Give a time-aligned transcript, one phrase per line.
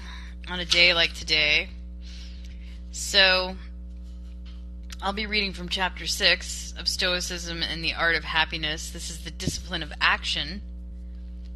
[0.50, 1.70] on a day like today.
[2.92, 3.56] So
[5.00, 8.90] I'll be reading from chapter 6 of Stoicism and the Art of Happiness.
[8.90, 10.64] This is the discipline of action,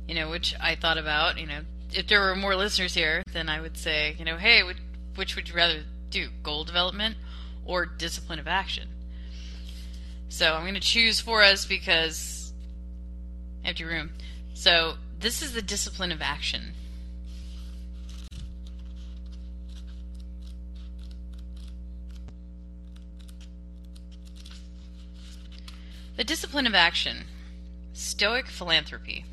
[0.07, 1.61] you know, which I thought about, you know,
[1.91, 4.61] if there were more listeners here, then I would say, you know, hey,
[5.15, 7.17] which would you rather do, goal development
[7.65, 8.89] or discipline of action?
[10.29, 12.53] So I'm going to choose for us because
[13.65, 14.11] empty room.
[14.53, 16.73] So this is the discipline of action.
[26.21, 27.23] The discipline of action.
[27.93, 29.25] Stoic philanthropy.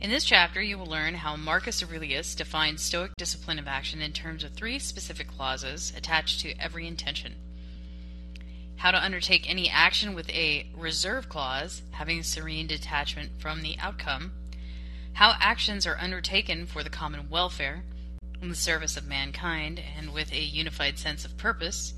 [0.00, 4.10] In this chapter, you will learn how Marcus Aurelius defines Stoic discipline of action in
[4.10, 7.36] terms of three specific clauses attached to every intention.
[8.78, 14.32] How to undertake any action with a reserve clause, having serene detachment from the outcome.
[15.12, 17.84] How actions are undertaken for the common welfare,
[18.40, 21.94] in the service of mankind, and with a unified sense of purpose.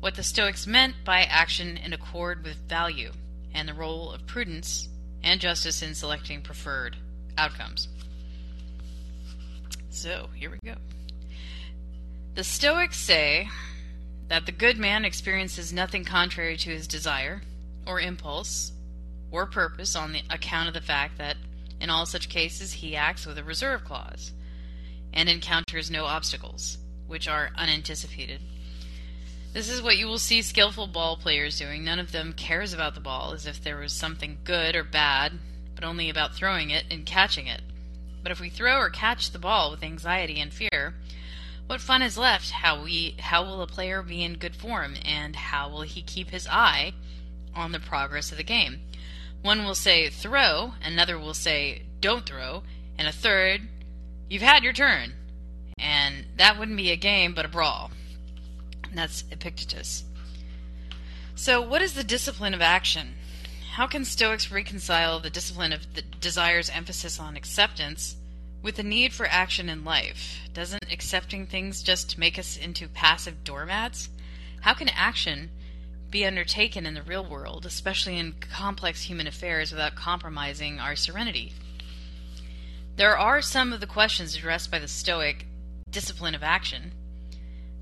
[0.00, 3.12] What the Stoics meant by action in accord with value
[3.58, 4.88] and the role of prudence
[5.24, 6.96] and justice in selecting preferred
[7.36, 7.88] outcomes.
[9.90, 10.76] So, here we go.
[12.36, 13.48] The Stoics say
[14.28, 17.42] that the good man experiences nothing contrary to his desire,
[17.84, 18.72] or impulse,
[19.32, 21.36] or purpose on the account of the fact that
[21.80, 24.32] in all such cases he acts with a reserve clause
[25.12, 28.40] and encounters no obstacles, which are unanticipated.
[29.54, 31.82] This is what you will see skillful ball players doing.
[31.82, 35.38] None of them cares about the ball as if there was something good or bad,
[35.74, 37.62] but only about throwing it and catching it.
[38.22, 40.94] But if we throw or catch the ball with anxiety and fear,
[41.66, 42.50] what fun is left?
[42.50, 46.30] How we how will a player be in good form and how will he keep
[46.30, 46.92] his eye
[47.54, 48.80] on the progress of the game?
[49.42, 52.64] One will say throw, another will say don't throw,
[52.98, 53.68] and a third
[54.28, 55.14] you've had your turn.
[55.78, 57.90] And that wouldn't be a game but a brawl.
[58.92, 60.04] That's Epictetus.
[61.34, 63.14] So, what is the discipline of action?
[63.72, 68.16] How can Stoics reconcile the discipline of the desire's emphasis on acceptance
[68.60, 70.40] with the need for action in life?
[70.52, 74.08] Doesn't accepting things just make us into passive doormats?
[74.62, 75.50] How can action
[76.10, 81.52] be undertaken in the real world, especially in complex human affairs, without compromising our serenity?
[82.96, 85.46] There are some of the questions addressed by the Stoic
[85.88, 86.92] discipline of action.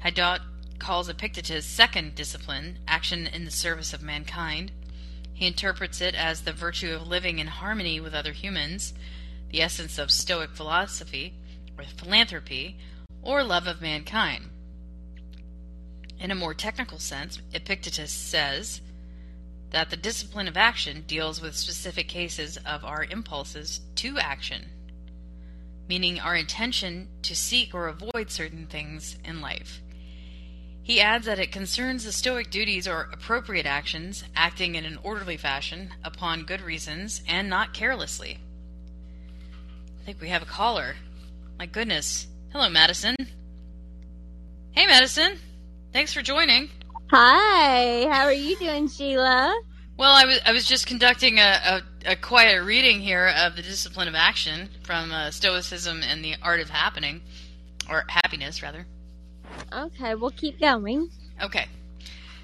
[0.05, 0.41] Hadot
[0.78, 4.72] calls Epictetus' second discipline, action in the service of mankind.
[5.32, 8.94] He interprets it as the virtue of living in harmony with other humans,
[9.50, 11.34] the essence of Stoic philosophy,
[11.76, 12.78] or philanthropy,
[13.23, 14.50] or love of mankind.
[16.19, 18.81] In a more technical sense, Epictetus says
[19.70, 24.70] that the discipline of action deals with specific cases of our impulses to action,
[25.88, 29.82] meaning our intention to seek or avoid certain things in life.
[30.87, 35.37] He adds that it concerns the Stoic duties or appropriate actions, acting in an orderly
[35.37, 38.38] fashion, upon good reasons, and not carelessly.
[40.00, 40.94] I think we have a caller.
[41.59, 42.29] My goodness.
[42.53, 43.17] Hello, Madison.
[44.71, 45.38] Hey, Madison.
[45.93, 46.71] Thanks for joining.
[47.11, 49.61] Hi, how are you doing, Sheila?
[49.97, 53.62] Well, I was I was just conducting a, a, a quiet reading here of the
[53.62, 57.23] discipline of action from uh, Stoicism and the Art of Happening,
[57.91, 58.87] or Happiness, rather.
[59.73, 61.11] Okay, we'll keep going.
[61.43, 61.67] Okay.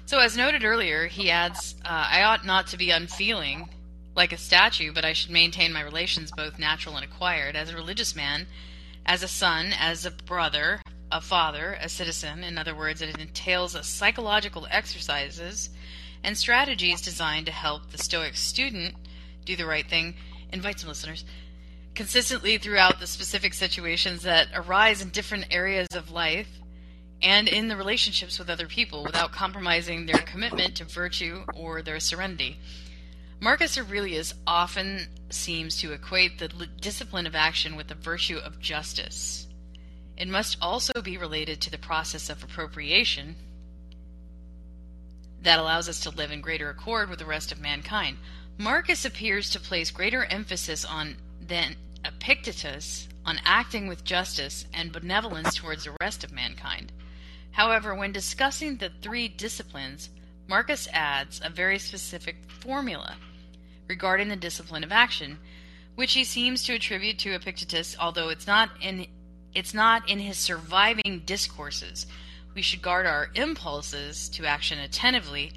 [0.05, 3.69] So, as noted earlier, he adds, uh, I ought not to be unfeeling
[4.15, 7.55] like a statue, but I should maintain my relations both natural and acquired.
[7.55, 8.47] As a religious man,
[9.05, 10.81] as a son, as a brother,
[11.11, 12.43] a father, a citizen.
[12.43, 15.69] In other words, it entails a psychological exercises
[16.23, 18.95] and strategies designed to help the Stoic student
[19.45, 20.15] do the right thing.
[20.51, 21.25] Invite some listeners
[21.95, 26.47] consistently throughout the specific situations that arise in different areas of life
[27.23, 31.99] and in the relationships with other people without compromising their commitment to virtue or their
[31.99, 32.59] serenity.
[33.39, 36.49] Marcus Aurelius often seems to equate the
[36.79, 39.47] discipline of action with the virtue of justice.
[40.17, 43.35] It must also be related to the process of appropriation
[45.41, 48.17] that allows us to live in greater accord with the rest of mankind.
[48.57, 51.75] Marcus appears to place greater emphasis on than
[52.05, 56.91] Epictetus on acting with justice and benevolence towards the rest of mankind.
[57.53, 60.09] However, when discussing the three disciplines,
[60.47, 63.15] Marcus adds a very specific formula
[63.87, 65.37] regarding the discipline of action,
[65.93, 69.07] which he seems to attribute to Epictetus, although it's not in
[69.53, 72.07] it's not in his surviving discourses.
[72.55, 75.53] We should guard our impulses to action attentively,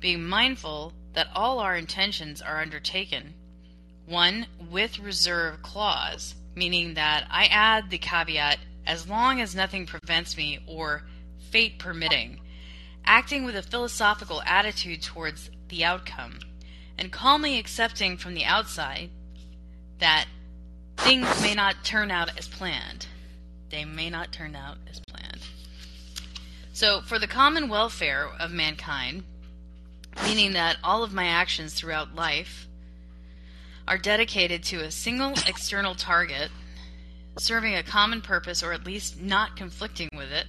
[0.00, 3.34] being mindful that all our intentions are undertaken.
[4.04, 10.36] One with reserve clause, meaning that I add the caveat as long as nothing prevents
[10.36, 11.04] me or
[11.56, 12.38] fate permitting,
[13.06, 16.38] acting with a philosophical attitude towards the outcome,
[16.98, 19.08] and calmly accepting from the outside
[19.98, 20.26] that
[20.98, 23.06] things may not turn out as planned.
[23.70, 25.40] They may not turn out as planned.
[26.74, 29.24] So, for the common welfare of mankind,
[30.24, 32.68] meaning that all of my actions throughout life
[33.88, 36.50] are dedicated to a single external target,
[37.38, 40.48] serving a common purpose or at least not conflicting with it,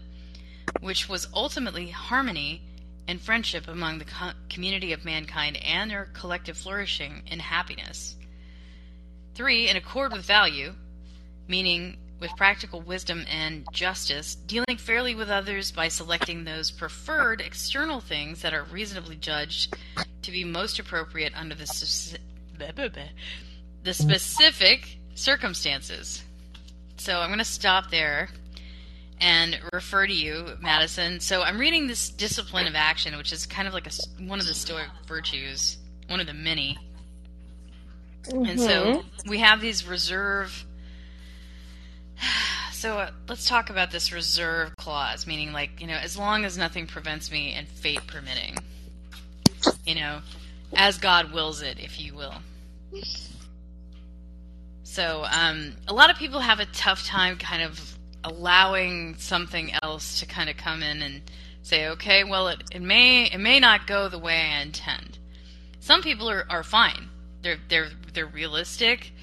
[0.79, 2.61] which was ultimately harmony
[3.07, 8.15] and friendship among the co- community of mankind and their collective flourishing and happiness.
[9.33, 10.73] Three, in accord with value,
[11.47, 18.01] meaning with practical wisdom and justice, dealing fairly with others by selecting those preferred external
[18.01, 19.75] things that are reasonably judged
[20.23, 21.65] to be most appropriate under the,
[23.83, 26.23] the specific circumstances.
[26.97, 28.29] So I'm going to stop there
[29.19, 31.19] and refer to you, Madison.
[31.19, 34.45] So I'm reading this discipline of action, which is kind of like a, one of
[34.45, 35.77] the Stoic virtues,
[36.07, 36.77] one of the many.
[38.23, 38.45] Mm-hmm.
[38.45, 39.29] And so mm-hmm.
[39.29, 40.65] we have these reserve
[42.71, 46.57] so uh, let's talk about this reserve clause, meaning like you know, as long as
[46.57, 48.57] nothing prevents me and fate permitting,
[49.85, 50.19] you know,
[50.75, 52.35] as God wills it, if you will.
[54.83, 57.96] So um, a lot of people have a tough time kind of
[58.27, 61.21] allowing something else to kind of come in and
[61.61, 65.17] say, okay, well, it, it may it may not go the way I intend.
[65.79, 67.09] Some people are, are fine;
[67.41, 69.13] they're they're they're realistic,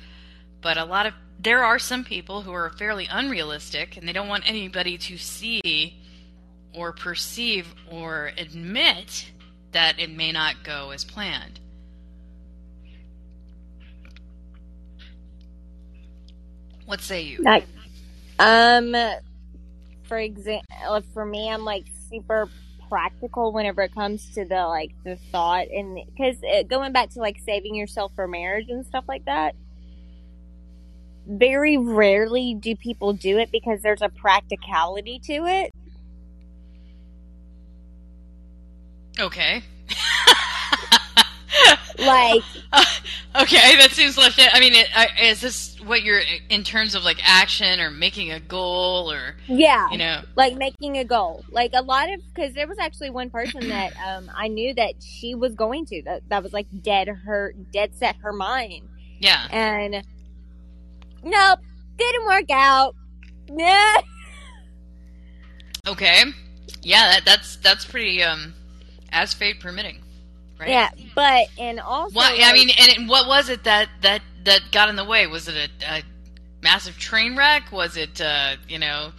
[0.62, 4.28] but a lot of there are some people who are fairly unrealistic and they don't
[4.28, 6.00] want anybody to see
[6.74, 9.30] or perceive or admit
[9.72, 11.60] that it may not go as planned.
[16.86, 17.42] What say you?
[18.38, 18.94] Um,
[20.05, 22.48] for example, for me, I'm like super
[22.88, 26.36] practical whenever it comes to the like the thought and because
[26.69, 29.56] going back to like saving yourself for marriage and stuff like that
[31.26, 35.70] very rarely do people do it because there's a practicality to it.
[39.19, 39.62] Okay.
[41.98, 42.84] like uh,
[43.34, 47.05] okay that seems legit i mean it, uh, is this what you're in terms of
[47.05, 49.91] like action or making a goal or yeah.
[49.91, 50.22] you know?
[50.36, 51.44] Like making a goal.
[51.50, 54.94] Like a lot of because there was actually one person that um i knew that
[55.00, 58.88] she was going to that that was like dead her dead set her mind.
[59.19, 59.46] Yeah.
[59.50, 60.05] And
[61.22, 61.58] nope,
[61.96, 62.94] didn't work out.
[65.86, 66.24] Okay.
[66.82, 68.55] Yeah, that, that's that's pretty um
[69.12, 70.04] as fate permitting.
[70.64, 70.70] Right?
[70.70, 74.88] Yeah, but and also what I mean, and what was it that that that got
[74.88, 75.26] in the way?
[75.26, 76.02] Was it a, a
[76.62, 77.70] massive train wreck?
[77.70, 79.12] Was it uh, you know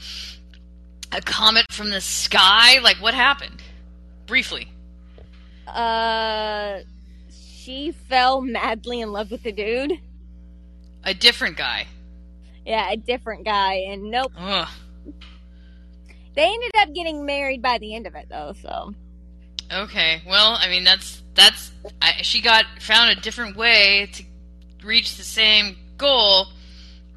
[1.11, 2.79] a comet from the sky?
[2.79, 3.61] Like what happened?
[4.25, 4.71] Briefly.
[5.67, 6.79] Uh,
[7.29, 9.93] she fell madly in love with the dude.
[11.03, 11.85] A different guy.
[12.65, 14.31] Yeah, a different guy, and nope.
[14.35, 14.67] Ugh.
[16.35, 18.53] They ended up getting married by the end of it, though.
[18.59, 18.95] So.
[19.71, 24.23] Okay, well, I mean that's that's I, she got found a different way to
[24.83, 26.47] reach the same goal,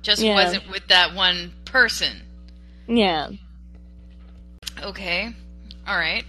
[0.03, 0.35] just Yeah.
[0.35, 2.23] wasn't with that one person.
[2.87, 3.31] Yeah.
[4.83, 5.33] Okay.
[5.87, 6.25] All right.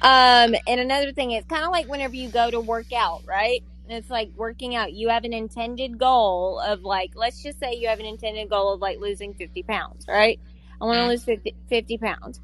[0.00, 3.62] Um, and another thing, it's kind of like whenever you go to work out, right?
[3.88, 4.92] It's like working out.
[4.92, 8.72] You have an intended goal of like, let's just say you have an intended goal
[8.72, 10.40] of like losing 50 pounds, right?
[10.80, 11.08] I want to Mhm.
[11.08, 12.40] lose 50, 50 pounds.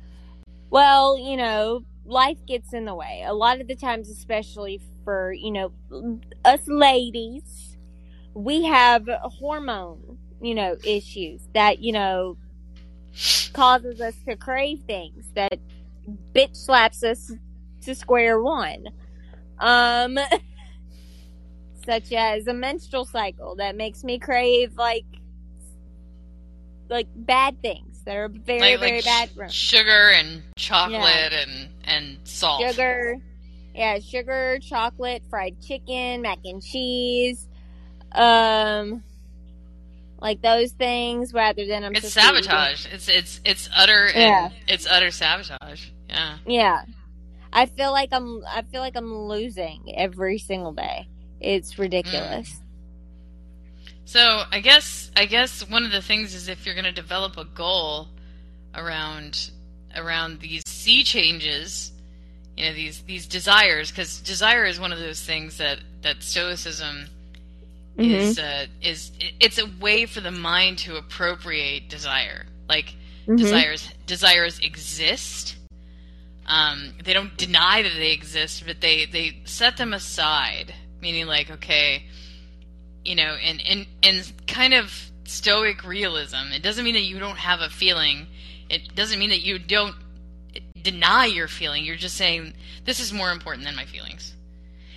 [0.70, 3.22] Well, you know, life gets in the way.
[3.26, 7.76] A lot of the times, especially for, you know, us ladies,
[8.34, 12.36] we have hormone, you know, issues that, you know,
[13.52, 15.58] causes us to crave things that
[16.34, 17.32] bitch slaps us
[17.82, 18.86] to square one.
[19.58, 20.18] Um,
[21.84, 25.06] such as a menstrual cycle that makes me crave like,
[26.90, 29.04] like bad things that are very, like, very like
[29.36, 29.52] bad.
[29.52, 32.62] sh- sugar and chocolate and and salt.
[32.62, 33.16] Sugar,
[33.74, 37.46] yeah, sugar, chocolate, fried chicken, mac and cheese,
[38.12, 39.02] um,
[40.20, 42.44] like those things rather than I'm It's supposed to eat it.
[42.44, 42.86] sabotage.
[42.92, 44.50] It's it's it's utter and Yeah.
[44.66, 45.88] it's utter sabotage.
[46.08, 46.38] Yeah.
[46.46, 46.82] Yeah.
[47.52, 51.08] I feel like I'm I feel like I'm losing every single day.
[51.40, 52.60] It's ridiculous.
[54.08, 57.36] So I guess I guess one of the things is if you're going to develop
[57.36, 58.08] a goal
[58.74, 59.50] around
[59.94, 61.92] around these sea changes,
[62.56, 67.10] you know these these desires, because desire is one of those things that that Stoicism
[67.98, 68.14] Mhm.
[68.14, 72.46] is uh, is it's a way for the mind to appropriate desire.
[72.66, 72.94] Like
[73.26, 73.36] Mhm.
[73.36, 75.56] desires desires exist.
[76.46, 80.74] Um, they don't deny that they exist, but they they set them aside.
[81.02, 82.04] Meaning, like, okay,
[83.04, 84.92] you know, in in in kind of
[85.24, 88.26] stoic realism, it doesn't mean that you don't have a feeling.
[88.70, 89.94] It doesn't mean that you don't
[90.82, 91.84] deny your feeling.
[91.84, 94.34] You're just saying this is more important than my feelings.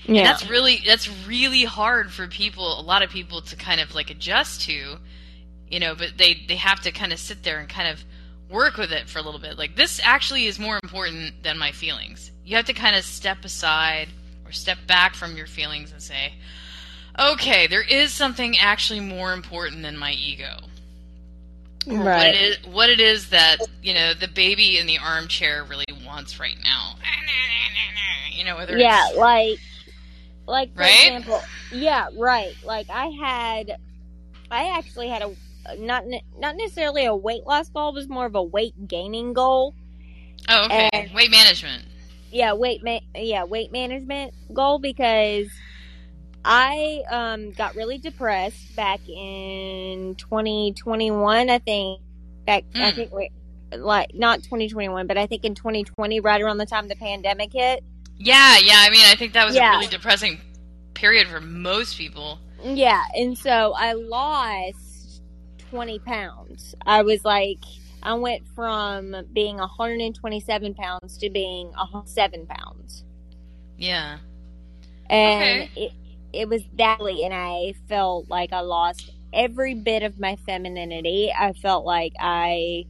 [0.08, 0.24] And Yeah.
[0.24, 4.10] that's really that's really hard for people a lot of people to kind of like
[4.10, 4.98] adjust to
[5.70, 8.03] you know but they they have to kind of sit there and kind of
[8.50, 11.72] work with it for a little bit like this actually is more important than my
[11.72, 14.10] feelings you have to kind of step aside
[14.46, 16.34] or step back from your feelings and say
[17.19, 20.57] okay there is something actually more important than my ego
[21.87, 22.35] or what Right.
[22.35, 26.39] it is what it is that you know the baby in the armchair really wants
[26.39, 26.95] right now
[28.33, 29.59] you know whether Yeah, it's like
[30.47, 31.05] like for Right?
[31.05, 31.41] example,
[31.71, 32.53] yeah, right.
[32.65, 33.77] Like I had
[34.49, 36.03] I actually had a not
[36.39, 39.73] not necessarily a weight loss goal, it was more of a weight gaining goal.
[40.49, 40.89] Oh, okay.
[40.93, 41.83] And- Weight management.
[42.31, 45.47] yeah weight ma- yeah weight management goal because
[46.43, 52.01] I um got really depressed back in 2021 I think
[52.45, 52.95] back I Mm.
[52.95, 53.29] think we
[53.77, 57.83] like not 2021 but I think in 2020 right around the time the pandemic hit
[58.17, 58.75] Yeah, yeah.
[58.77, 59.74] I mean, I think that was Yeah.
[59.74, 60.39] a really depressing
[60.93, 62.39] period for most people.
[62.63, 65.21] yeah and so I lost
[65.69, 67.60] 20 pounds I was like
[68.03, 73.03] I went from being 127 pounds to being 107 pounds
[73.77, 74.17] Yeah.
[75.10, 75.69] and Okay.
[75.75, 75.91] it
[76.33, 81.51] it was deadly and i felt like i lost every bit of my femininity i
[81.53, 82.83] felt like i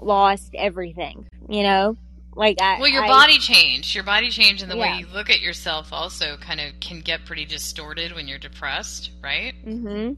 [0.00, 1.96] lost everything you know
[2.34, 3.94] like i Well, your I- body changed.
[3.94, 4.92] Your body changed, and the Yeah.
[4.96, 9.10] way you look at yourself also kind of can get pretty distorted when you're depressed,
[9.22, 9.54] right?
[9.64, 10.12] Mm-hmm.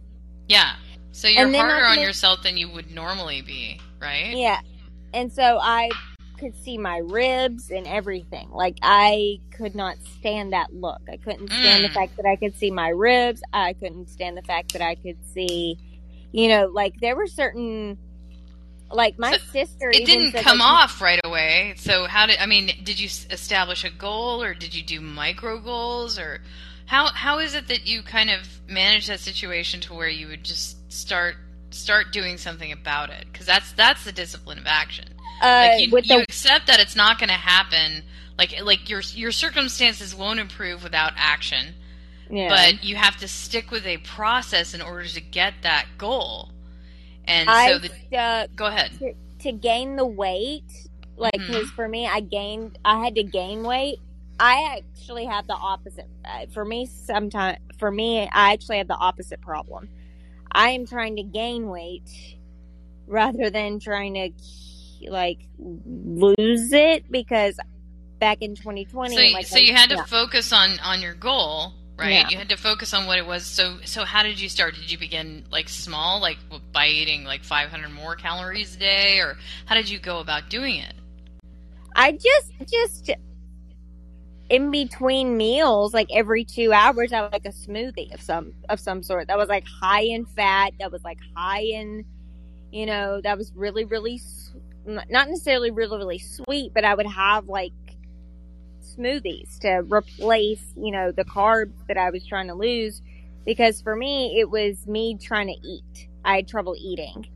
[0.48, 0.72] Yeah.
[1.12, 4.36] So you're harder I on yourself than you would normally be, right?
[4.36, 4.60] yeah
[5.14, 5.88] and so i
[6.38, 11.50] could see my ribs and everything like i could not stand that look i couldn't
[11.50, 11.94] stand the Mm.
[11.94, 15.16] fact that i could see my ribs i couldn't stand the fact that i could
[15.34, 15.76] see
[16.32, 17.98] you know like there were certain
[18.90, 21.74] like my So sister It didn't come like, off right away.
[21.76, 22.70] So how did I mean?
[22.84, 26.40] Did you establish a goal, or did you do micro goals, or
[26.86, 30.44] how how is it that you kind of manage that situation to where you would
[30.44, 31.36] just start
[31.70, 33.26] start doing something about it?
[33.30, 35.06] Because that's that's the discipline of action.
[35.42, 38.02] Uh, Like you, with you the accept that it's not going to happen.
[38.36, 41.74] Like like your your circumstances won't improve without action,
[42.30, 42.48] yeah.
[42.48, 46.50] but you have to stick with a process in order to get that goal.
[47.24, 48.92] And I so the stuck go ahead.
[49.00, 50.70] to, to gain the weight,
[51.16, 53.98] like because for me, I gained, I had to gain weight.
[54.40, 56.08] I actually have the opposite.
[56.24, 59.88] Uh, For me, sometimes for me, I actually have the opposite problem.
[60.50, 62.38] I am trying to gain weight
[63.06, 64.30] rather than trying to
[65.08, 67.58] like lose it because
[68.18, 70.04] back in 2020, so, like so you had to yeah.
[70.04, 72.28] focus on on your goal right Yeah.
[72.28, 74.90] you had to focus on what it was so so how did you start did
[74.90, 76.38] you begin like small like
[76.72, 79.36] by eating like 500 more calories a day or
[79.66, 80.94] how did you go about doing it
[81.94, 83.10] I just just
[84.48, 88.80] in between meals, like every two hours, I would like a smoothie of some of
[88.80, 92.04] some sort that was like high in fat, that was like high in,
[92.70, 94.18] you know, that was really really
[94.88, 97.72] not necessarily really really sweet, but I would have like
[98.82, 103.02] smoothies to replace, you know, the carbs that I was trying to lose.
[103.44, 106.08] Because for me, it was me trying to eat.
[106.24, 107.26] I had trouble eating,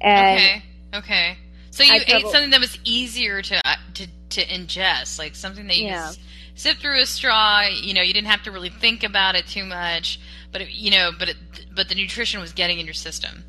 [0.00, 0.62] and okay.
[0.94, 1.36] Okay.
[1.70, 5.34] So you I ate trouble- something that was easier to uh, to to ingest, like
[5.34, 6.08] something that you Yeah.
[6.10, 6.18] could
[6.54, 7.62] sip through a straw.
[7.62, 10.18] You know, you didn't have to really think about it too much,
[10.52, 11.36] but it, you know, but it,
[11.74, 13.44] but the nutrition was getting in your system.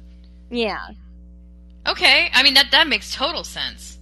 [0.50, 0.88] yeah,
[1.88, 2.30] Okay.
[2.34, 4.00] I mean that that makes total sense.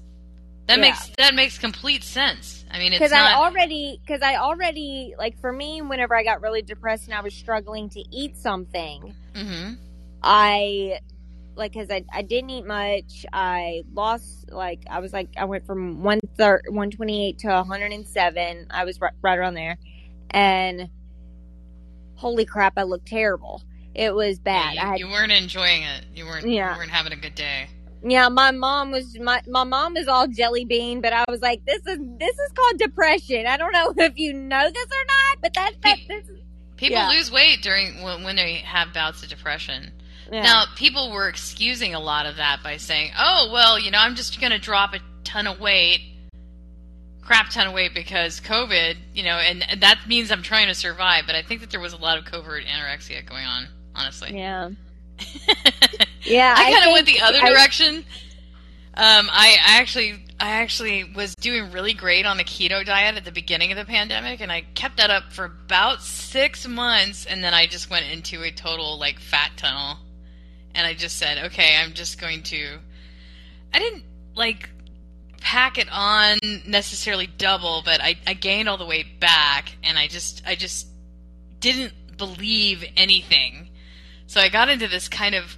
[0.67, 0.85] That Yeah.
[0.85, 2.65] makes that makes complete sense.
[2.71, 3.31] I mean, it's because not.
[3.31, 7.21] I already because I already like for me whenever I got really depressed and I
[7.21, 9.73] was struggling to eat something, hmm
[10.21, 10.99] I
[11.55, 13.25] like because I, I didn't eat much.
[13.33, 17.47] I lost like I was like I went from one third one twenty eight to
[17.47, 18.67] one hundred and seven.
[18.69, 19.77] I was right, right around there,
[20.29, 20.89] and
[22.15, 23.63] holy crap, I looked terrible.
[23.99, 24.75] It was bad.
[24.75, 26.05] you, I had you weren't enjoying it.
[26.15, 26.47] You weren't.
[26.47, 26.71] Yeah.
[26.73, 27.67] You weren't having a good day.
[28.01, 31.65] Yeah, my mom was my my mom is all jelly bean, but I was like,
[31.65, 33.45] this is this is called depression.
[33.45, 36.23] I don't know if you know this or not, but that that this
[36.77, 37.09] People Yeah.
[37.09, 39.91] lose weight during when, when they have bouts of depression.
[40.31, 40.43] yeah.
[40.43, 44.15] Now, people were excusing a lot of that by saying, "Oh, well, you know, I'm
[44.15, 45.99] just going to drop a ton of weight,
[47.21, 50.73] crap ton of weight because COVID, you know, and, and that means I'm trying to
[50.73, 53.67] survive." But I think that there was a lot of covert anorexia going on,
[53.99, 54.37] honestly.
[54.37, 54.69] yeah,
[56.23, 56.55] yeah.
[56.57, 58.05] I kind of went the other I- direction.
[58.95, 63.23] Um, I, I actually, I actually was doing really great on the keto diet at
[63.23, 67.41] the beginning of the pandemic, and I kept that up for about six months, and
[67.41, 69.97] then I just went into a total like fat tunnel,
[70.75, 72.77] and I just said, okay, I'm just going to.
[73.73, 74.03] I didn't
[74.35, 74.69] like
[75.39, 80.07] pack it on necessarily double, but I, I gained all the weight back, and I
[80.07, 80.87] just, I just
[81.59, 83.68] didn't believe anything.
[84.29, 85.57] So I got into this kind of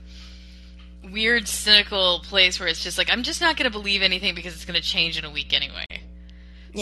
[1.03, 4.55] weird cynical place where it's just like I'm just not going to believe anything because
[4.55, 5.83] it's going to change in a week anyway.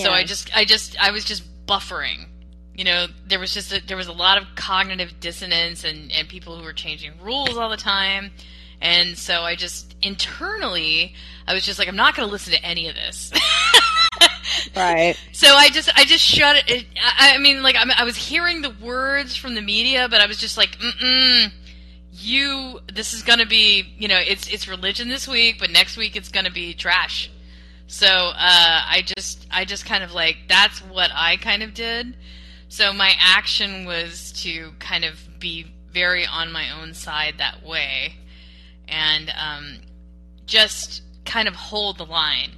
[0.04, 2.28] So I just I just I was just buffering.
[2.75, 6.30] You know, there was just a, there was a lot of cognitive dissonance and and
[6.30, 8.30] people who were changing rules all the time.
[8.80, 11.15] And so I just internally
[11.47, 13.32] I was just like I'm not going to listen to any of this.
[14.75, 15.19] right.
[15.32, 16.86] So I just I just shut it.
[17.04, 20.28] I, I mean, like I'm, I was hearing the words from the media, but I
[20.28, 21.52] was just like, mm
[22.19, 22.79] you.
[22.93, 26.29] This is gonna be, you know, it's it's religion this week, but next week it's
[26.29, 27.29] gonna be trash.
[27.88, 32.15] So uh, I just I just kind of like that's what I kind of did.
[32.67, 38.15] So my action was to kind of be very on my own side that way,
[38.88, 39.77] and um,
[40.45, 42.51] just kind of hold the line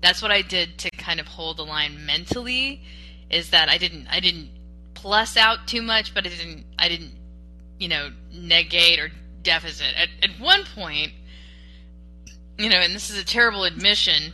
[0.00, 2.82] that's what I did to kind of hold the line mentally
[3.28, 4.50] is that I didn't I didn't
[4.94, 7.12] plus out too much but I didn't I didn't
[7.80, 9.10] you know negate or
[9.42, 11.10] deficit at, at one point
[12.58, 14.32] you know and this is a terrible admission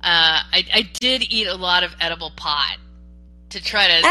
[0.00, 2.76] uh, I, I did eat a lot of edible pot
[3.48, 4.06] to try to, to!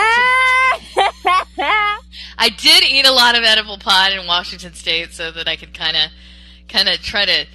[2.38, 5.72] I did eat a lot of edible pot in Washington State so that I could
[5.74, 6.10] kind of
[6.68, 7.46] kind of try to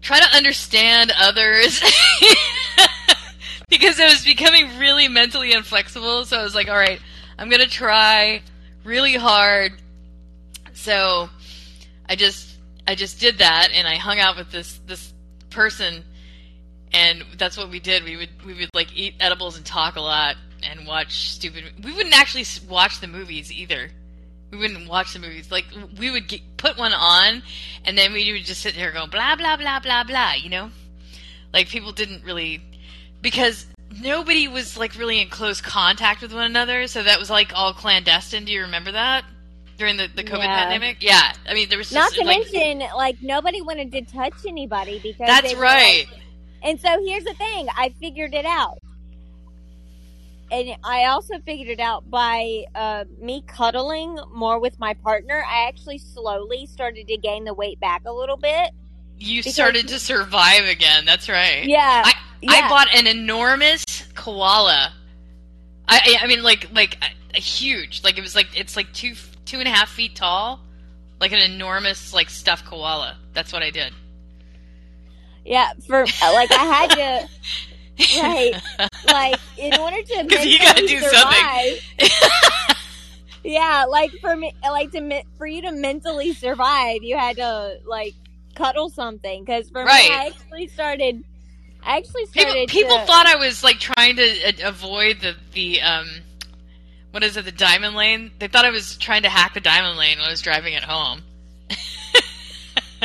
[0.00, 1.82] try to understand others
[3.68, 6.24] because I was becoming really mentally inflexible.
[6.24, 7.00] So I was like, all right,
[7.36, 8.42] I'm gonna try
[8.84, 9.72] really hard.
[10.86, 11.28] So
[12.08, 15.12] I just I just did that, and I hung out with this this
[15.50, 16.04] person,
[16.92, 18.04] and that's what we did.
[18.04, 21.64] We would we would like eat edibles and talk a lot and watch stupid.
[21.82, 23.90] We wouldn't actually watch the movies either.
[24.52, 25.50] We wouldn't watch the movies.
[25.50, 25.64] Like
[25.98, 27.42] we would get, put one on,
[27.84, 30.34] and then we would just sit there going blah blah blah blah blah.
[30.34, 30.70] You know,
[31.52, 32.62] like people didn't really
[33.22, 33.66] because
[34.00, 36.86] nobody was like really in close contact with one another.
[36.86, 38.44] So that was like all clandestine.
[38.44, 39.24] Do you remember that
[39.76, 40.64] during the the COVID Yeah.
[40.64, 40.96] pandemic?
[41.02, 44.34] Yeah, I mean there was Not just to like mention, like nobody wanted to touch
[44.46, 46.06] anybody because that's right.
[46.10, 46.20] like-
[46.62, 48.78] and so here's the thing: I figured it out,
[50.50, 55.44] and I also figured it out by uh, me cuddling more with my partner.
[55.48, 58.70] I actually slowly started to gain the weight back a little bit.
[59.18, 61.04] You because- started to survive again.
[61.04, 61.64] That's right.
[61.64, 62.12] Yeah, I
[62.42, 62.52] yeah.
[62.52, 63.84] I bought an enormous
[64.14, 64.92] koala.
[65.88, 68.92] I I I mean like like a, a huge like it was like it's like
[68.92, 69.14] two
[69.46, 70.60] two and a half feet tall,
[71.20, 73.16] like an enormous like stuffed koala.
[73.32, 73.92] That's what I did.
[75.44, 75.72] yeah.
[75.86, 77.28] For like, I had to.
[78.20, 78.52] Right.
[79.06, 81.76] like in order to 'Cause you gotta do something.
[83.44, 88.14] yeah, like for me, like to for you to mentally survive, you had to like
[88.54, 89.44] cuddle something.
[89.44, 90.10] Because for Right.
[90.10, 91.24] me, I actually started
[91.82, 92.68] I actually People started.
[92.68, 96.06] people to- thought I was like trying to uh, avoid the the um
[97.16, 98.30] what is it the diamond lane?
[98.38, 100.82] They thought I was trying to hack the diamond lane when I was driving it
[100.82, 101.22] home.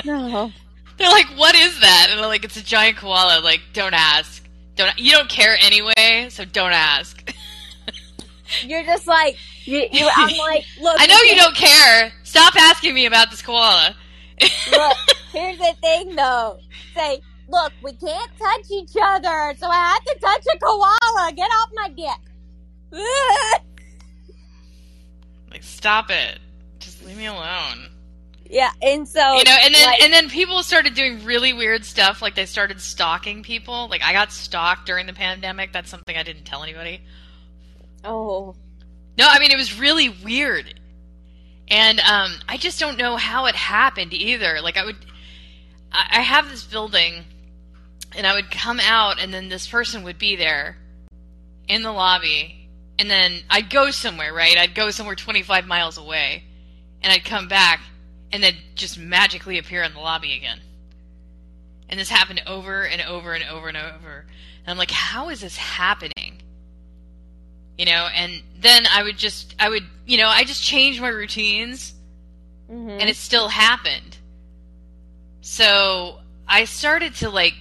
[0.05, 0.51] No.
[0.97, 4.47] They're like, "What is that?" And I'm like, "It's a giant koala." Like, don't ask.
[4.75, 7.33] Don't you don't care anyway, so don't ask.
[8.63, 9.87] You're just like you.
[9.91, 10.95] you I'm like, look.
[10.99, 12.11] I know you don't care.
[12.23, 13.95] Stop asking me about this koala.
[14.71, 14.97] Look,
[15.31, 16.59] here's the thing, though.
[16.95, 21.31] Say, look, we can't touch each other, so I have to touch a koala.
[21.33, 22.31] Get off my dick.
[25.61, 26.39] Like, stop it.
[26.79, 27.89] Just leave me alone.
[28.49, 31.85] yeah, and so you know and then like, and then people started doing really weird
[31.85, 33.87] stuff like they started stalking people.
[33.89, 35.71] Like i got stalked during the pandemic.
[35.71, 37.01] That's something i didn't tell anybody.
[38.03, 38.55] Oh,
[39.17, 40.79] no i mean it was really weird.
[41.67, 44.59] And um i just don't know how it happened either.
[44.61, 44.97] Like i would
[45.91, 47.23] i, I have this building
[48.15, 50.77] and i would come out and then this person would be there
[51.69, 52.60] in the lobby
[52.99, 56.43] and then i'd go somewhere right i'd go somewhere 25 miles away
[57.01, 57.81] and i'd come back
[58.31, 60.59] and then just magically appear in the lobby again.
[61.89, 64.25] And this happened over and over and over and over.
[64.65, 66.41] And I'm like, how is this happening?
[67.77, 71.09] You know, and then I would just, I would, you know, I just changed my
[71.09, 71.93] routines
[72.69, 72.97] mhm.
[72.99, 74.17] and it still happened.
[75.41, 77.55] So I started to like,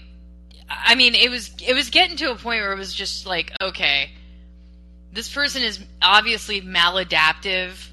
[0.68, 3.50] I mean, it was, it was getting to a point where it was just like,
[3.60, 4.10] okay,
[5.12, 7.88] this person is obviously maladaptive,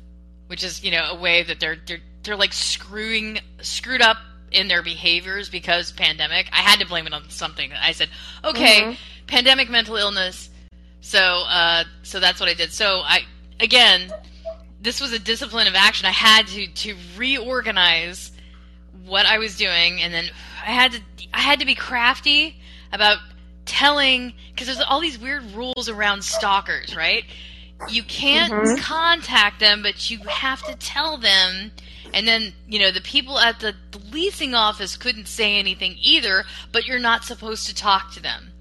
[0.48, 4.18] which is, you know, a way that they're, they're, they're like screwing, screwed up
[4.52, 6.48] in their behaviors because pandemic.
[6.54, 7.72] I had to blame it on something.
[7.74, 8.10] I said,
[8.44, 8.98] okay, Mhm.
[9.28, 10.50] pandemic mental illness.
[11.02, 12.72] So, uh, so that's what I did.
[12.72, 13.22] So I,
[13.60, 14.12] again,
[14.82, 16.06] this was a discipline of action.
[16.06, 18.32] I had to, to reorganize
[19.06, 20.26] what I was doing, and then
[20.62, 21.02] I had to,
[21.34, 22.60] I had to be crafty
[22.92, 23.18] about
[23.68, 27.26] telling, because there's all these weird rules around stalkers, right?
[27.86, 28.78] You can't Mhm.
[28.80, 31.72] contact them, but you have to tell them.
[32.14, 36.46] And then, you know, the people at the, the leasing office couldn't say anything either,
[36.72, 38.54] but you're not supposed to talk to them.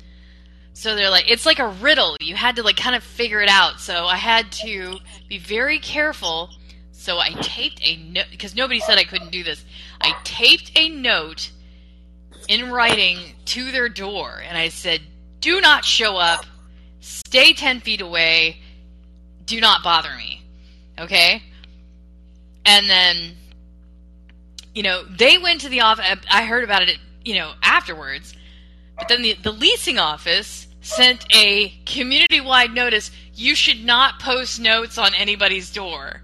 [0.75, 2.17] So they're like, it's like a riddle.
[2.21, 3.81] You had to like kind of figure it out.
[3.81, 6.51] So I had to be very careful.
[6.93, 9.65] So I taped a note because nobody said I couldn't do this.
[10.01, 11.51] I taped a note
[12.49, 15.01] in writing to their door, and I said,
[15.41, 16.45] "Do not show up.
[17.01, 18.59] Stay ten feet away.
[19.45, 20.43] Do not bother me."
[20.99, 21.43] Okay.
[22.65, 23.37] And then,
[24.75, 26.05] you know, they went to the office.
[26.31, 28.35] I heard about it, you know, afterwards.
[28.99, 34.61] But then the, the leasing office sent a community wide notice you should not post
[34.61, 36.23] notes on anybody's door.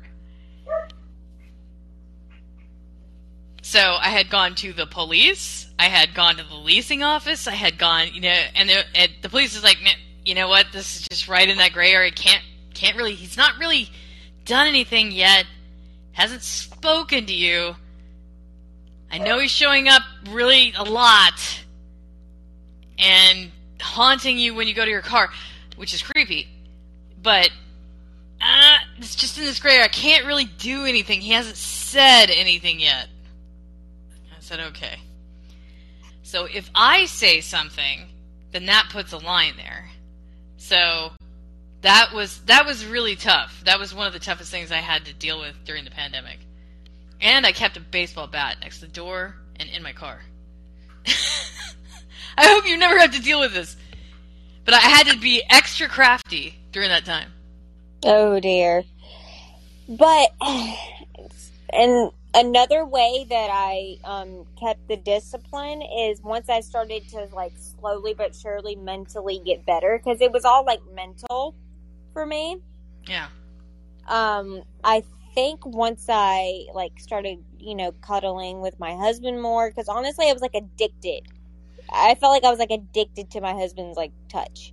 [3.72, 7.52] So I had gone to the police, I had gone to the leasing office, I
[7.54, 9.78] had gone, you know, and the, and the police is like,
[10.26, 12.10] you know what, this is just right in that gray area.
[12.10, 12.42] Can't,
[12.74, 13.88] can't really, he's not really
[14.44, 15.46] done anything yet,
[16.12, 17.74] hasn't spoken to you.
[19.10, 21.64] I know he's showing up really a lot
[22.98, 25.30] and haunting you when you go to your car,
[25.76, 26.46] which is creepy.
[27.22, 27.48] But
[28.38, 29.86] uh, it's just in this gray area.
[29.86, 31.22] I can't really do anything.
[31.22, 33.08] He hasn't said anything yet.
[34.52, 34.98] Said, okay.
[36.22, 38.06] So if I say something,
[38.50, 39.88] then that puts a line there.
[40.58, 41.12] So
[41.80, 43.62] that was that was really tough.
[43.64, 46.40] That was one of the toughest things I had to deal with during the pandemic.
[47.18, 50.20] And I kept a baseball bat next to the door and in my car.
[52.36, 53.74] I hope you never have to deal with this.
[54.66, 57.32] But I had to be extra crafty during that time.
[58.04, 58.84] Oh dear.
[59.88, 60.28] But
[61.72, 67.52] and another way that I um, kept the discipline is once I started to like
[67.56, 71.54] slowly but surely mentally get better because it was all like mental
[72.12, 72.58] for me.
[73.06, 73.28] Yeah.
[74.08, 75.02] Um, I
[75.34, 80.32] think once I like started, you know, cuddling with my husband more because honestly, I
[80.32, 81.22] was like addicted.
[81.92, 84.72] I felt like I was like addicted to my husband's like touch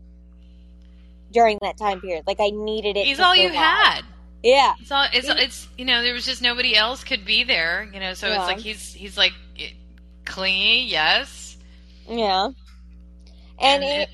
[1.32, 2.24] during that time period.
[2.26, 3.06] Like I needed it.
[3.06, 4.02] He's all you had.
[4.44, 4.74] Yeah.
[4.80, 8.00] It's all it's it's you know, there was just nobody else could be there, you
[8.00, 8.38] know, so Yeah.
[8.40, 9.72] it's like he's he's like eh,
[10.26, 11.58] clingy, yes.
[12.08, 12.50] Yeah.
[13.62, 14.10] And, it, it-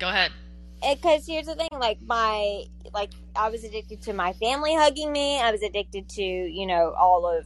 [0.00, 0.32] go ahead.
[0.82, 5.40] because here's the thing like my like i was addicted to my family hugging me
[5.40, 7.44] i was addicted to you know all of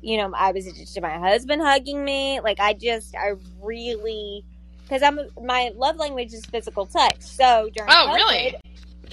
[0.00, 4.44] you know i was addicted to my husband hugging me like i just i really
[4.84, 8.56] because i'm my love language is physical touch so during Oh, COVID, really?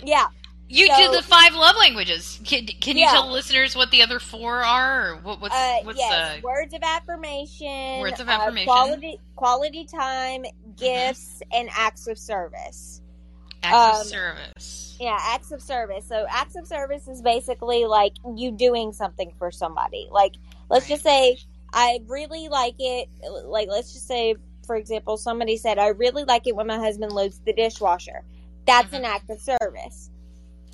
[0.03, 0.27] yeah
[0.71, 2.39] You So- did the five love languages.
[2.45, 3.11] Can, can you Yeah.
[3.11, 5.13] tell listeners what the other four are?
[5.13, 8.67] Or what, what's Uh, what's yes, the words of affirmation, Words of uh, affirmation.
[8.67, 10.45] quality quality time,
[10.77, 13.01] gifts, and acts of service.
[13.63, 14.97] acts of um, service?
[14.99, 16.05] Yeah, acts of service.
[16.07, 20.07] So acts of service is basically like you doing something for somebody.
[20.11, 20.33] Like
[20.69, 20.89] let's Right.
[20.91, 21.37] just say
[21.73, 23.09] I really like it.
[23.45, 24.35] Like let's just say,
[24.67, 28.23] for example, somebody said I really like it when my husband loads the dishwasher.
[28.65, 29.07] That's an Mhm.
[29.07, 30.11] act of service.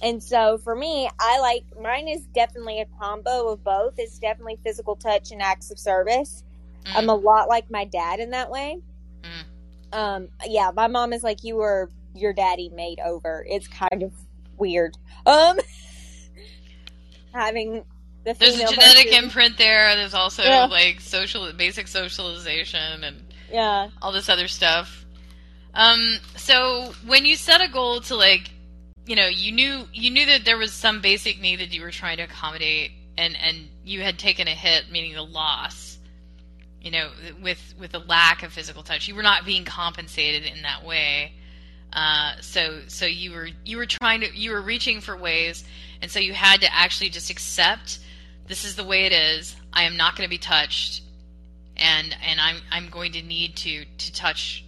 [0.02, 3.94] And so for me, I like mine is definitely a combo of both.
[3.98, 6.44] It's definitely physical touch and acts of service.
[6.86, 6.92] Mm.
[6.96, 8.80] I'm a lot like my dad in that way.
[9.24, 9.98] Mm.
[9.98, 13.46] Um, yeah, my mom is like you were your daddy made over.
[13.50, 14.12] It's kind of
[14.58, 14.98] weird.
[15.26, 15.58] Um,
[17.34, 17.84] having
[18.24, 19.96] the There's a genetic versus- imprint there.
[19.96, 20.66] There's also Yeah.
[20.66, 25.06] like social, basic socialization, and Yeah, all this other stuff.
[25.74, 28.50] Um, so when you set a goal to like,
[29.06, 31.92] you know, you knew you knew that there was some basic need that you were
[31.92, 35.98] trying to accommodate, and and you had taken a hit, meaning the loss.
[36.82, 37.10] You know,
[37.42, 41.34] with with the lack of physical touch, you were not being compensated in that way.
[41.94, 45.64] Uh, so so you were you were trying to you were reaching for ways,
[46.02, 48.00] and so you had to actually just accept
[48.48, 49.56] this is the way it is.
[49.74, 51.02] I am not going to be touched
[51.78, 54.64] and and I'm I'm going to need to to touch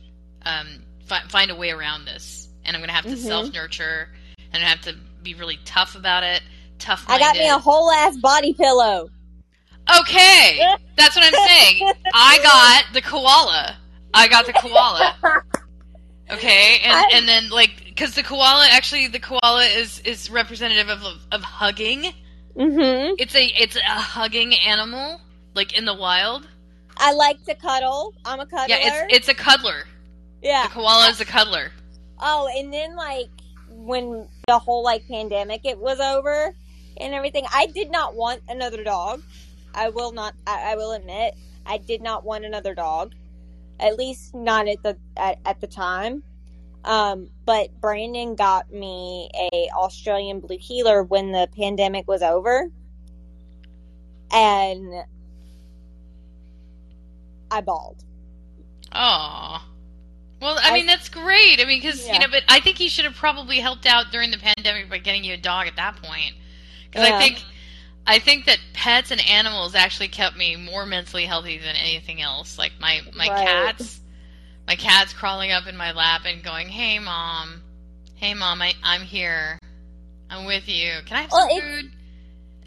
[0.45, 0.67] um
[1.06, 3.17] fi- find a way around this and I'm going to have to Mhm.
[3.26, 4.10] self nurture
[4.53, 6.41] and have to be really tough about it
[6.79, 9.10] tough I got me a whole ass body pillow.
[9.99, 10.60] okay
[10.95, 13.77] that's what I'm saying I got the koala
[14.13, 15.15] I got the koala
[16.31, 20.89] okay and I- and then like because the koala actually the koala is is representative
[20.89, 22.13] of of hugging
[22.55, 23.13] Mm-hmm.
[23.19, 25.21] it's a it's a hugging animal
[25.53, 26.47] like in the wild
[26.99, 28.15] I like to cuddle.
[28.25, 28.65] I'm a cuddler.
[28.75, 29.83] yeah it's it's a cuddler
[30.41, 30.63] yeah.
[30.63, 31.71] The koala is a cuddler.
[32.19, 33.27] Oh, and then like
[33.69, 36.55] when the whole like pandemic it was over
[37.01, 39.21] and everything, I did not want another dog.
[39.75, 40.36] I will not.
[40.47, 43.13] I, I will admit, I did not want another dog.
[43.77, 46.23] At least not at the at, at the time.
[46.86, 52.71] Um, but Brandon got me a Australian Blue Heeler when the pandemic was over,
[54.31, 55.03] and
[57.51, 58.01] I bawled.
[58.93, 59.65] Aw.
[60.39, 61.60] Well, I I- mean that's great.
[61.60, 64.32] I mean, because you know, but I think he should have probably helped out during
[64.32, 66.36] the pandemic by getting you a dog at that point.
[66.89, 67.15] Because Yeah.
[67.15, 67.43] I think,
[68.06, 72.58] I think that pets and animals actually kept me more mentally healthy than anything else.
[72.58, 73.45] Like my my Right.
[73.47, 74.00] cats,
[74.67, 77.63] my cats crawling up in my lap and going, "Hey, mom,
[78.15, 79.58] hey, mom, I, I'm here,
[80.30, 80.91] I'm with you.
[81.06, 81.91] Can I have Well, some food?"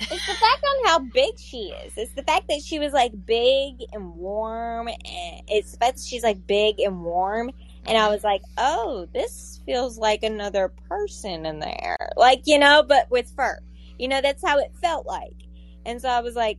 [0.00, 1.92] It's the fact on how big she is.
[1.96, 4.88] It's the fact that she was like big and warm.
[4.88, 7.50] And it's the fact that she's like big and warm.
[7.86, 8.12] And I mm-hmm.
[8.12, 12.10] was like, oh, this feels like another person in there.
[12.16, 13.58] Like, you know, but with fur.
[13.98, 15.36] You know, that's how it felt like.
[15.84, 16.58] And so I was like,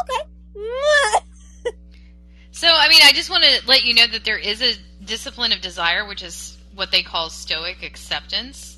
[0.00, 0.28] okay.
[2.54, 5.52] So, I mean, I just want to let you know that there is a discipline
[5.52, 8.71] of desire, which is what they call stoic acceptance,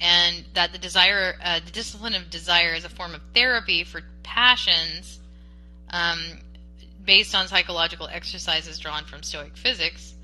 [0.00, 4.02] and that the desire, uh, the discipline of desire, is a form of therapy for
[4.22, 5.18] passions,
[5.90, 6.40] um,
[7.04, 10.14] based on psychological exercises drawn from Stoic physics,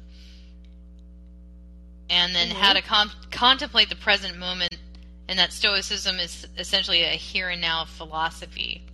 [2.11, 2.77] and then how Mhm.
[2.77, 4.77] to com- contemplate the present moment,
[5.29, 8.85] and that Stoicism is essentially a here and now philosophy,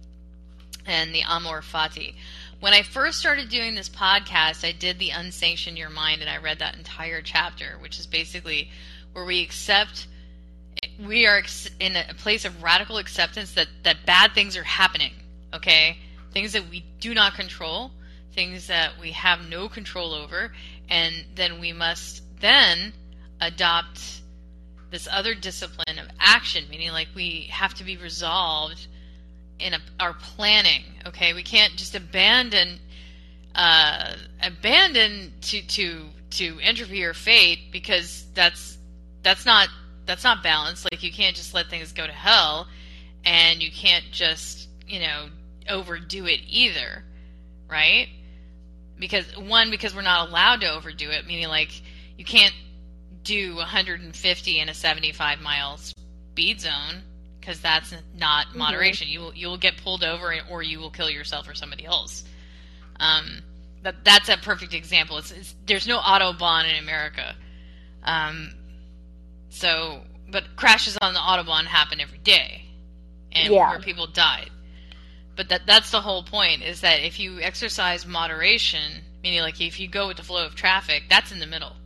[0.87, 2.15] and the amor fati
[2.61, 6.39] when I first started doing this podcast, I did the Unsanction Your Mind and I
[6.39, 8.71] read that entire chapter, which is basically
[9.13, 10.09] where we accept,
[11.07, 11.43] we are
[11.81, 15.13] in a place of radical acceptance that, that bad things are happening,
[15.55, 15.99] okay?
[16.33, 17.93] Things that we do not control,
[18.35, 20.53] things that we have no control over,
[20.89, 22.93] and then we must then
[23.41, 24.23] adopt
[24.91, 28.87] this other discipline of action, meaning like we have to be resolved
[29.59, 30.83] in a, our planning.
[31.07, 32.79] Okay, we can't just abandon
[33.55, 38.79] uh, abandon to to to entropy or fate because that's
[39.23, 39.69] that's not
[40.09, 40.89] that's not balanced.
[40.91, 42.67] Like you can't just let things go to hell,
[43.25, 45.29] and you can't just you know
[45.69, 47.05] overdo it either,
[47.71, 48.09] right?
[48.99, 51.71] Because one, because we're not allowed to overdo it, meaning like
[52.17, 52.55] you can't
[53.23, 57.03] do 150 in a 75 mile speed zone
[57.39, 59.09] because that's not moderation.
[59.09, 62.25] You will you will get pulled over or you will kill yourself or somebody else.
[62.99, 63.43] Um,
[63.83, 65.19] but that's a perfect example.
[65.19, 67.37] It's, it's there's no autobahn in America.
[68.03, 68.55] Um,
[69.51, 72.65] so, but crashes on the autobahn happen every day,
[73.33, 73.71] and Yeah.
[73.71, 74.51] where people died.
[75.37, 79.79] But that that's the whole point is that if you exercise moderation, meaning like if
[79.79, 81.77] you go with the flow of traffic, that's in the middle.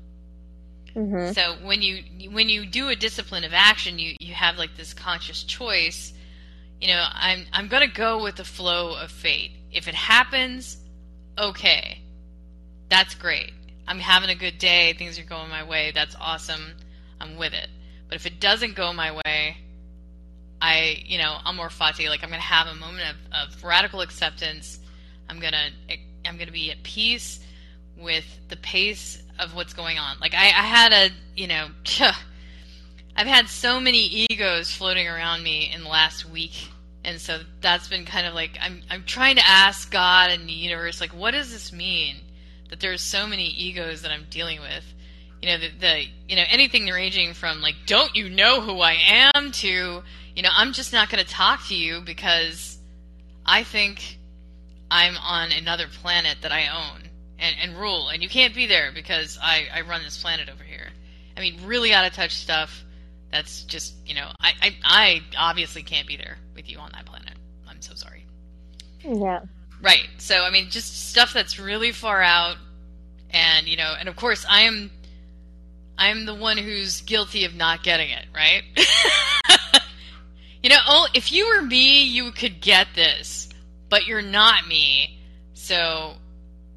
[0.94, 1.32] Mm-hmm.
[1.32, 4.94] So when you when you do a discipline of action, you you have like this
[4.94, 6.12] conscious choice.
[6.80, 9.52] You know, I'm I'm gonna go with the flow of fate.
[9.70, 10.78] If it happens,
[11.38, 12.00] okay,
[12.88, 13.52] that's great.
[13.86, 14.92] I'm having a good day.
[14.94, 15.92] Things are going my way.
[15.94, 16.74] That's awesome.
[17.22, 17.68] I'm with it.
[18.08, 19.56] But if it doesn't go my way,
[20.60, 22.08] I you know I'm more fati.
[22.08, 24.78] Like I'm gonna have a moment of, of radical acceptance.
[25.30, 25.70] I'm gonna
[26.26, 27.40] I'm gonna be at peace
[27.96, 30.18] with the pace of what's going on.
[30.20, 31.68] Like I, I had a, you know,
[33.16, 36.68] I've had so many egos floating around me in the last week,
[37.04, 40.52] and so that's been kind of like I'm I'm trying to ask God and the
[40.52, 42.16] universe, like, what does this mean
[42.70, 44.84] that there's so many egos that I'm dealing with?
[45.42, 48.96] You know, the, the you know anything ranging from like, don't you know who I
[49.34, 50.02] am to,
[50.36, 52.78] you know, I'm just not going to talk to you because
[53.44, 54.18] I think
[54.90, 57.02] I'm on another planet that I own
[57.38, 60.62] and, and rule, and you can't be there because I, I run this planet over
[60.62, 60.88] here.
[61.36, 62.84] I mean, really out of touch stuff.
[63.32, 67.06] That's just you know, I, I I obviously can't be there with you on that
[67.06, 67.34] planet.
[67.66, 68.26] I'm so sorry.
[69.02, 69.40] Yeah.
[69.80, 70.06] Right.
[70.18, 72.56] So I mean, just stuff that's really far out,
[73.30, 74.90] and you know, and of course, I am
[75.98, 78.26] I'm the one who's guilty of not getting it.
[78.34, 78.62] Right.
[80.62, 83.48] you know, oh, if you were me, you could get this,
[83.88, 85.18] but you're not me.
[85.54, 86.14] So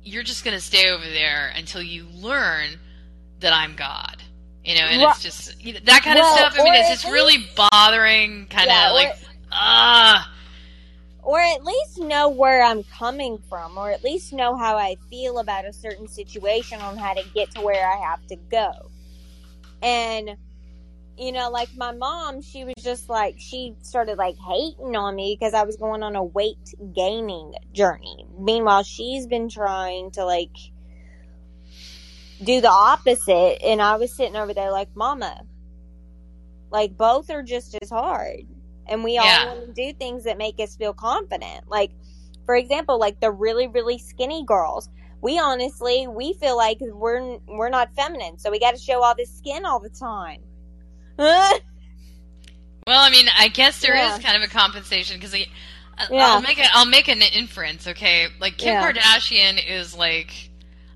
[0.03, 2.79] you're just going to stay over there until you learn
[3.39, 4.21] that I'm God.
[4.63, 6.55] You know, and Well- it's just you know, that kind well, of stuff.
[6.59, 9.15] I mean, it's just really bothering, kind of Yeah, or- like
[9.51, 10.31] ah.
[11.21, 15.39] Or at least know where I'm coming from, or at least know how I feel
[15.39, 18.91] about a certain situation on how to get to where I have to go.
[19.81, 20.31] And,
[21.17, 25.37] you know, like my mom, she was just like, she started like hating on me
[25.39, 28.25] because I was going on a weight gaining journey.
[28.39, 30.55] Meanwhile, she's been trying to like
[32.43, 33.61] do the opposite.
[33.63, 35.41] And I was sitting over there like, Mama,
[36.71, 38.41] like both are just as hard.
[38.87, 39.37] And we Yeah.
[39.39, 41.67] all do things that make us feel confident.
[41.67, 41.91] Like,
[42.45, 44.89] for example, like the really, really skinny girls.
[45.21, 49.15] We honestly, we feel like we're we're not feminine, so we got to show all
[49.15, 50.41] this skin all the time.
[52.87, 54.19] Well, I mean, I guess there is Yeah.
[54.19, 55.47] kind of a compensation because Yeah.
[56.11, 56.67] I'll make it.
[56.71, 57.87] I'll make an inference.
[57.87, 58.91] Okay, like Kim Yeah.
[58.91, 60.51] Kardashian is like,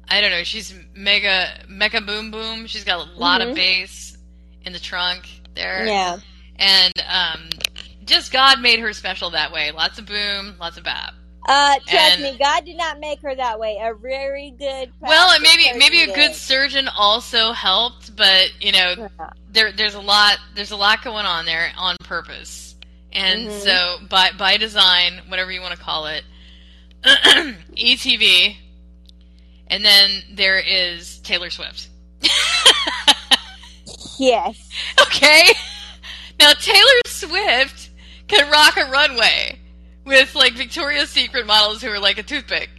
[0.08, 0.44] I don't know.
[0.44, 2.68] She's mega mega boom boom.
[2.68, 3.56] She's got a lot of Mhm.
[3.56, 4.18] bass
[4.66, 5.88] in the trunk there.
[5.88, 6.20] yeah,
[6.58, 7.50] and um,
[8.06, 9.72] just God made her special that way.
[9.72, 11.14] Lots of boom, lots of bap.
[11.48, 13.78] Uh, trust And- me, God did not make her that way.
[13.82, 14.92] A very good.
[15.00, 16.16] Well, and maybe maybe a did.
[16.16, 19.30] good surgeon also helped, but you know, Yeah.
[19.52, 22.76] there there's a lot there's a lot going on there on purpose
[23.12, 23.60] and Mhm.
[23.62, 26.24] so by by design whatever you want to call it
[27.04, 28.56] etv
[29.68, 31.88] and then there is taylor swift
[34.20, 34.70] Yes.
[35.02, 35.44] okay
[36.40, 37.90] now taylor swift
[38.28, 39.59] can rock a runway
[40.10, 42.70] with like victoria's secret models who are like a toothpick.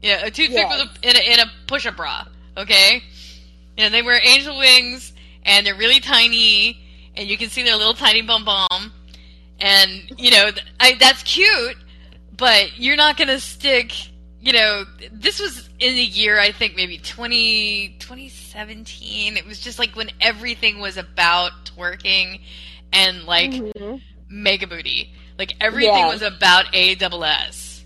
[0.00, 0.88] Yeah a toothpick Yes.
[0.88, 2.24] with a, in a in a push-up bra
[2.56, 3.02] okay?
[3.76, 5.12] Know they wear angel wings
[5.44, 6.78] and they're really tiny
[7.16, 8.92] and you can see their little tiny bum bum.
[9.60, 11.76] And you know I, that's cute
[12.36, 13.92] but you're not gonna stick
[14.40, 19.78] you know this was in the year i think maybe 20 2017 it was just
[19.78, 22.40] like when everything was about twerking
[22.92, 24.00] and like Mhm.
[24.30, 26.08] mega booty like everything Yeah.
[26.12, 27.84] was about a double s.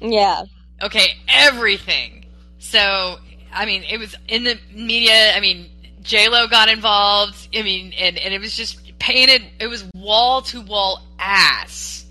[0.00, 0.44] Yeah.
[0.82, 2.24] okay everything.
[2.58, 3.18] So
[3.52, 5.70] i mean it was in the media i mean
[6.02, 10.60] j-lo got involved i mean and, and it was just painted it was wall to
[10.60, 12.04] wall ass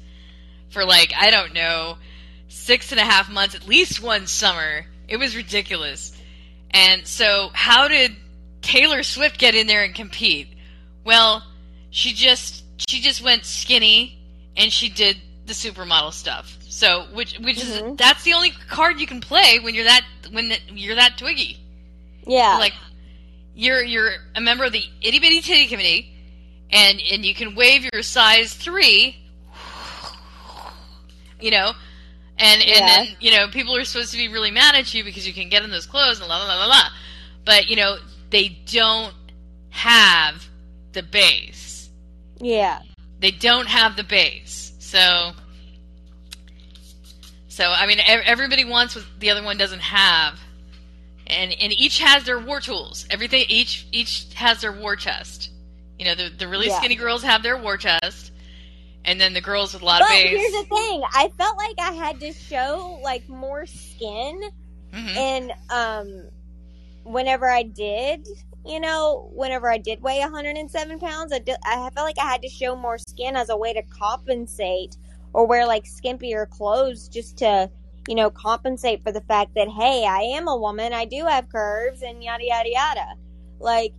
[0.69, 1.97] for like i don't know
[2.47, 4.85] six and a half months at least one summer.
[5.07, 6.15] It was ridiculous.
[6.71, 8.15] And so how did
[8.61, 10.47] taylor swift get in there and compete?
[11.03, 11.43] Well
[11.89, 14.17] she just she just went skinny
[14.57, 17.97] and she did the supermodel stuff so which which is Mhm.
[17.97, 21.59] that's the only card you can play when you're that when the, you're that twiggy
[22.25, 22.57] Yeah.
[22.59, 22.73] like
[23.55, 26.09] you're you're a member of the itty bitty titty committee,
[26.71, 29.15] and and you can wave your size three,
[31.39, 31.73] you know,
[32.39, 32.85] and and Yeah.
[32.87, 35.49] then you know people are supposed to be really mad at you because you can
[35.49, 36.83] get in those clothes and la la la la la,
[37.45, 37.97] but you know
[38.31, 39.13] they don't
[39.69, 40.47] have
[40.93, 41.89] the base.
[42.39, 42.79] yeah.
[43.23, 45.31] They don't have the base, so.
[47.47, 50.37] So I mean, everybody wants what the other one doesn't have,
[51.25, 53.05] and and each has their war tools.
[53.09, 55.51] Everything each each has their war chest.
[55.97, 56.79] You know, the the really Yeah.
[56.79, 58.33] skinny girls have their war chest,
[59.05, 60.29] and then the girls with a lot But of base.
[60.37, 64.41] here's the thing: I felt like I had to show like more skin,
[64.91, 65.15] Mhm.
[65.15, 66.29] and um,
[67.05, 68.27] whenever I did,
[68.65, 72.41] you know, whenever I did weigh 107 pounds, I, did, I felt like I had
[72.43, 74.95] to show more skin as a way to compensate
[75.33, 77.69] or wear like skimpier clothes just to,
[78.07, 81.49] you know, compensate for the fact that, hey, I am a woman, I do have
[81.49, 83.05] curves, and yada, yada, yada.
[83.59, 83.93] Like,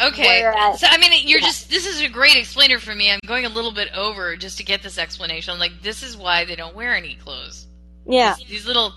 [0.00, 0.40] Okay.
[0.42, 1.46] Whereas- so I mean, you're yeah.
[1.46, 3.10] just this is a great explainer for me.
[3.10, 5.52] I'm going a little bit over just to get this explanation.
[5.52, 7.66] I'm like, this is why they don't wear any clothes.
[8.06, 8.92] yeah, These, these little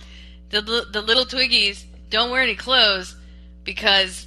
[0.52, 3.16] the the little twiggies don't wear any clothes
[3.64, 4.27] because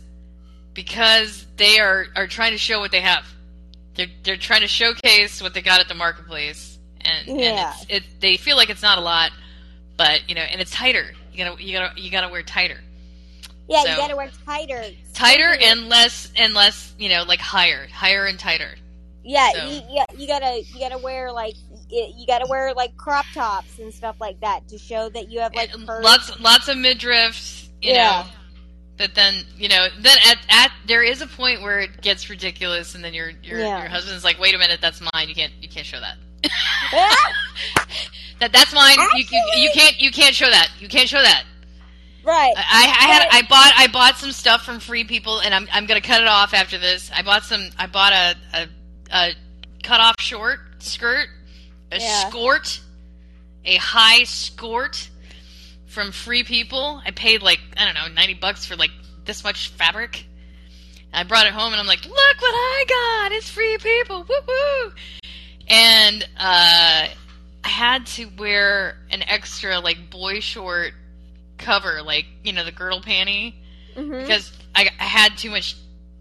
[0.84, 3.24] because they are are trying to show what they have.
[3.96, 7.74] They're they're trying to showcase what they got at the marketplace, and Yeah.
[7.80, 9.30] and it's, it they feel like it's not a lot,
[9.96, 11.12] but you know, and it's tighter.
[11.32, 12.80] You gotta you gotta you gotta wear tighter.
[13.68, 14.84] yeah, So- you gotta wear tighter.
[15.14, 18.74] tighter and less and less you know like higher higher and tighter
[19.22, 21.54] Yeah, So- you, you, you gotta you gotta wear like
[21.90, 25.54] you gotta wear like crop tops and stuff like that to show that you have
[25.54, 28.22] like lots lots of midriffs you Yeah.
[28.22, 28.39] know
[29.00, 32.94] but then you know then at, at there is a point where it gets ridiculous
[32.94, 33.80] and then your your, Yeah.
[33.80, 36.16] your husband's like wait a minute that's mine you can't you can't show that
[38.40, 41.44] that that's mine you, you, you can't you can't show that you can't show that
[42.24, 42.52] right.
[42.56, 45.86] I, I had I bought I bought some stuff from Free People, and I'm I'm
[45.86, 47.10] gonna cut it off after this.
[47.14, 47.62] I bought some.
[47.78, 48.66] I bought a a,
[49.12, 49.32] a
[49.82, 51.28] cut off short skirt,
[51.90, 52.28] a Yeah.
[52.28, 52.80] skirt,
[53.64, 55.08] a high skirt
[55.90, 57.02] from Free People.
[57.04, 58.90] I paid like I don't know ninety bucks for like
[59.24, 60.24] this much fabric.
[61.12, 63.32] I brought it home, and I'm like, look what I got!
[63.32, 64.92] It's Free People, woo woo!
[65.68, 67.06] And uh,
[67.64, 70.92] I had to wear an extra like boy short
[71.58, 73.54] cover, like you know the girdle panty,
[73.96, 74.22] Mhm.
[74.22, 75.76] because I, I had too much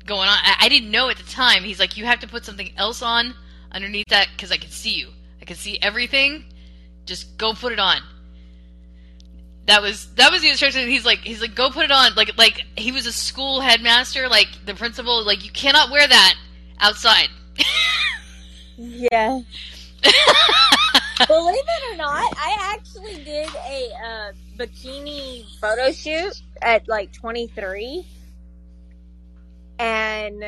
[0.06, 0.38] going on.
[0.42, 1.64] I, I didn't know at the time.
[1.64, 3.36] He's like, you have to put something else on
[3.72, 5.10] underneath that because I can see you.
[5.42, 6.46] I can see everything.
[7.06, 8.02] Just go put it on.
[9.70, 10.88] That was that was the instruction.
[10.88, 12.16] He's like he's like go put it on.
[12.16, 14.28] Like like he was a school headmaster.
[14.28, 15.24] Like the principal.
[15.24, 16.34] Like you cannot wear that
[16.80, 17.28] outside.
[18.78, 19.42] Yeah.
[21.28, 28.08] Believe it or not, I actually did a uh, bikini photo shoot at like 23,
[29.78, 30.46] and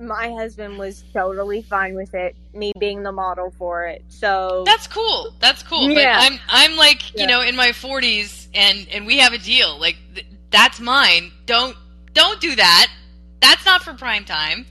[0.00, 2.36] my husband was totally fine with it.
[2.54, 5.34] Me being the model for it, so That's cool.
[5.40, 5.90] That's cool.
[5.90, 6.18] Yeah.
[6.18, 7.26] But I'm I'm like you Yeah.
[7.26, 9.78] know in my 40s and and we have a deal.
[9.78, 11.30] Like th- that's mine.
[11.46, 11.76] Don't
[12.14, 12.88] don't do that.
[13.40, 14.66] That's not for prime time.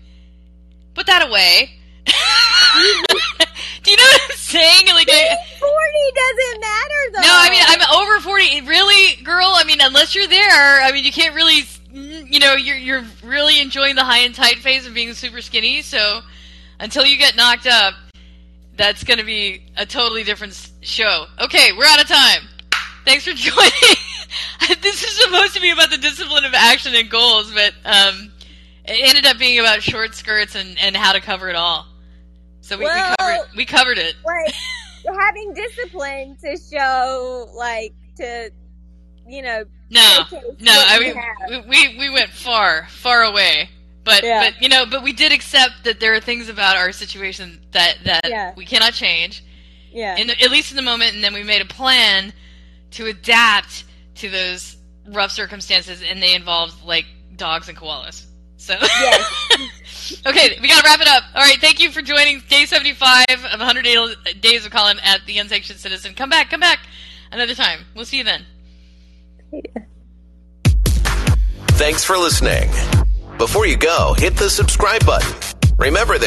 [0.94, 1.72] Put that away.
[2.08, 4.86] do you know what I'm saying?
[4.94, 5.08] Like.
[5.10, 5.72] I, 40
[6.16, 7.22] doesn't matter though.
[7.22, 8.62] no, I mean I'm over forty.
[8.62, 9.48] Really, girl?
[9.56, 11.64] I mean, unless you're there, I mean, you can't really.
[11.94, 15.82] You know, you're you're really enjoying the high and tight phase of being super skinny.
[15.82, 16.22] So
[16.80, 17.94] until you get knocked up,
[18.76, 21.26] that's going to be a totally different show.
[21.42, 22.42] Okay, we're out of time.
[23.06, 24.78] Thanks for joining.
[24.82, 28.32] this is supposed to be about the discipline of action and goals, but um,
[28.86, 31.88] it ended up being about short skirts and, and how to cover it all.
[32.62, 34.16] So we, Well- we covered we covered it.
[34.26, 34.54] like
[35.20, 38.52] having discipline to show like to
[39.26, 40.24] you know No,
[40.60, 43.70] no, I mean we, we we went far, far away.
[44.04, 44.50] But Yeah.
[44.52, 47.98] but you know, but we did accept that there are things about our situation that
[48.06, 48.54] that Yeah.
[48.56, 49.44] we cannot change,
[49.92, 51.14] yeah in the, at least in the moment.
[51.16, 52.34] And then we made a plan
[52.92, 53.86] to adapt
[54.16, 54.76] to those
[55.08, 58.26] rough circumstances, and they involved like dogs and koalas.
[58.58, 60.22] So Yes.
[60.26, 61.24] okay, we gotta wrap it up.
[61.36, 65.38] All right, thank you for joining day seventy-five of 100 Days of Callin at the
[65.38, 66.14] Unsanctioned Citizen.
[66.14, 66.80] Come back, come back
[67.32, 67.82] another time.
[67.96, 68.46] We'll see you then.
[71.78, 72.70] Thanks for listening.
[73.38, 75.32] Before you go, hit the subscribe button.
[75.78, 76.26] Remember that